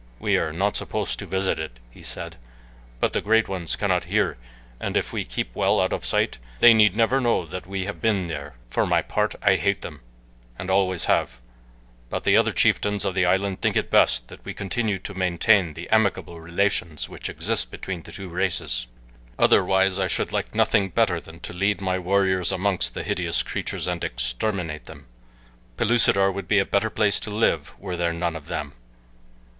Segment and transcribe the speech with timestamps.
[0.19, 2.37] "We are not supposed to visit it," he said;
[2.99, 4.35] "but the great ones cannot hear
[4.79, 8.01] and if we keep well out of sight they need never know that we have
[8.01, 8.55] been there.
[8.71, 10.01] For my part I hate them
[10.57, 11.37] and always have,
[12.09, 15.75] but the other chieftains of the island think it best that we continue to maintain
[15.75, 18.87] the amicable relations which exist between the two races;
[19.37, 23.85] otherwise I should like nothing better than to lead my warriors amongst the hideous creatures
[23.85, 25.05] and exterminate them
[25.77, 28.73] Pellucidar would be a better place to live were there none of them."